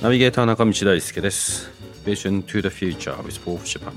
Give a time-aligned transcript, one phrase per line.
[0.00, 1.70] ナビゲーター中道大輔です。
[2.06, 3.92] Vision to the Future with Fourth Japan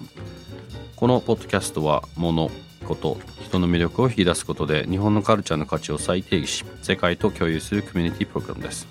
[0.98, 2.52] このポッドキャストは物
[2.86, 8.90] こと人の魅力を引き出すことで日本のカルチャーの価値を再定義し世界と共有するコミュニティプログラムです。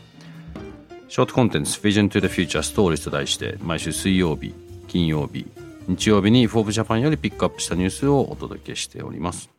[1.08, 4.54] ショートコンテンツ Vision to the Future Stories と題して毎週水曜日
[4.88, 5.46] 金曜日
[5.88, 9.53] 日曜日にフォーブジャパンよりピックアップしたニュースをお届けしております。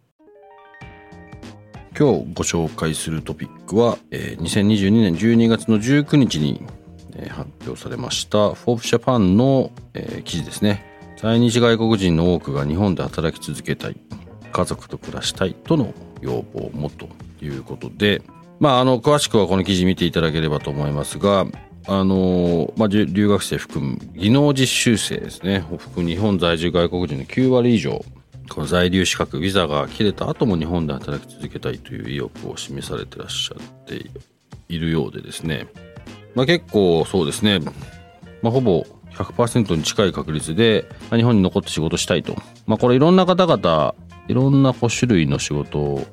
[1.97, 6.61] 今日ご紹介するトピックは、えー、2022年12月の19日に、
[7.15, 10.85] えー、発表されましたフォーブジャパンの、えー、記事ですね。
[11.17, 13.95] 在日外国人の多くが日本で働き続けたい
[14.51, 17.07] 家族と暮らしたいとの要望もと
[17.41, 18.21] いうことで
[18.59, 21.45] まああの詳しくはこの記事見ていただければと思いますが
[21.87, 25.59] あのまあ、留学生含む技能実習生ですね。
[25.59, 28.03] 含む日本在住外国人の9割以上
[28.49, 34.09] この在留資格ビザが切れた後も日本で働き続けたいという意欲を示されてらっしゃって
[34.69, 35.67] いるようでですね、
[36.35, 37.59] まあ、結構そうですね、
[38.41, 42.35] まあ、ほぼ100%に近い確率で、ま、日本に残って仕事したいと、
[42.67, 43.95] まあ、これいろんな方々
[44.27, 46.05] いろんな種類の仕事を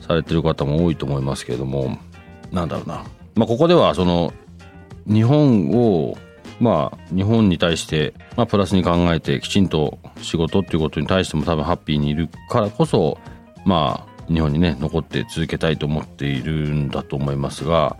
[0.00, 1.98] されてる方も多いと思いますけれども。
[2.50, 4.32] なんだろうな、まあ、ここではその
[5.06, 6.18] 日本を
[6.62, 13.18] まあ日本に対して、まあ、プラスに考えてきちんと仕事っていうことに対しても多分ハッピーにいるからこそ
[13.64, 17.96] まあ日本にね残って続けたいと思っているんだと思いますが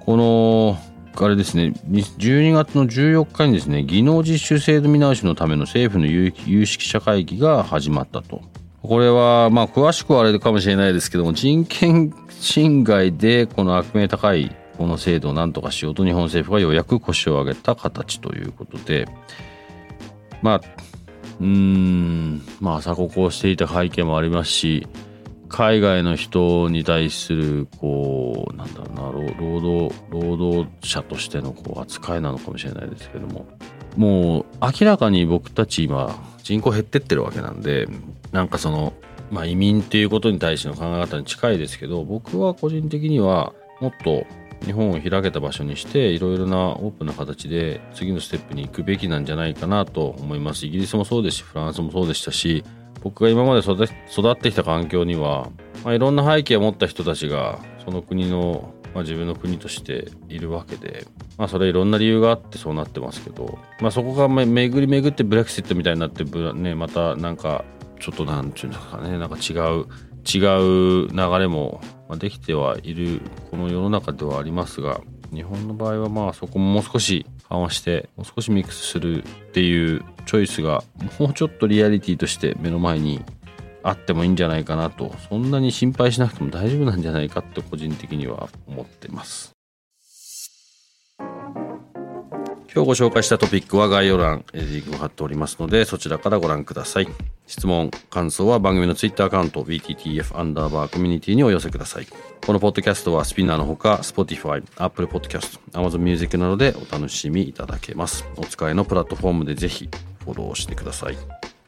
[0.00, 0.78] この
[1.14, 8.40] あれですね12月の14日にですね技能実習制度見直しのための政府の有識者会議が始まったと。
[8.82, 19.06] これはまあ詳しくはあれかもしれないですけども人権侵害でこの悪名高いこの制度を何とかしようと日本政府がようやく腰を上げた形ということで
[20.40, 20.60] まあ
[21.38, 24.86] うんまあ鎖国をしていた背景もありますし
[25.50, 29.02] 海外の人に対するこうなんだろうな
[29.38, 33.46] 労働労働者としてのこう扱いなのかもしれないですけども
[33.98, 37.86] もう明らかに僕たち今人口減ってってるわけなんで
[38.32, 38.94] なんかその
[39.30, 43.52] まあ移民っていうことに対しての考え方に近いですけど僕は個人的には
[43.82, 44.24] もっと
[44.64, 50.66] 日本を開けた場所にしていろいろなオープンな形で次のステップに行くべきなんじゃないかなと思います。
[50.66, 52.64] イギリスもそうですしフランスもそうでしたし
[53.02, 55.48] 僕が今まで育ってきた環境には、
[55.84, 61.06] まあ、いろんな背景を持った人たちがその国の、まあ、自分の国としているわけで、
[61.38, 67.64] まあ、それいろんな理由があってそうなってますけど、まあ、そこが巡り巡ってブレクシットみたいになってね、またなんか
[67.98, 69.86] ちょっとなんていうんですかねなんか違う
[70.26, 75.00] 違う流れもまできてはいるこの世の中ではありますが
[75.32, 80.82] 日本の場合はまあそこももう少し緩和してもう少しミックスするっていうチョイスが
[81.20, 83.24] もうちょっとリアリティとして目の前に
[83.82, 89.59] あってもいいんじゃないかなとそんなに心配しなくても大丈夫なんじゃないかって個人的には思ってます。
[92.72, 97.08] 今日ご紹介したトピックは概要欄リンクを貼っておりますのでそちらからご覧ください。
[97.48, 102.06] 質問感想は番組のツイッターアカウント BTTF アンダーバーコミュニティにお寄せください。
[102.46, 108.24] このポッドキャストはスピナーのほか Spotify、Apple Podcast、Amazon Music などでお楽しみいただけます。
[108.36, 109.88] お使いのプラットフォームでぜひ
[110.24, 111.18] フォローしてください。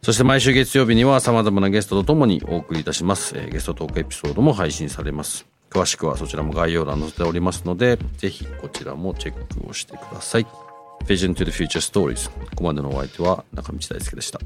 [0.02, 5.46] そして毎週月曜日には様々なゲストとともにお送りいたします、えゲストトークエピソードも配信されます。
[5.68, 10.46] 詳しくはそちらも概要欄載せておりますのでぜひこちらもチェックをしてください。
[11.04, 14.38] Vision to the Future Stories ここまでのお相手は中道大輔でした。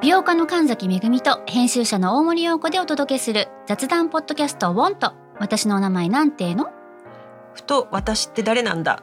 [0.00, 6.70] 美容家の神崎めぐみと編集者の大森洋子でお届けする雑談ポッドキャストウォンと私のお名前なんての？
[7.54, 9.02] ふと私って誰なんだ？